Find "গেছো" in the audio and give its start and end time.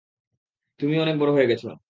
1.51-1.67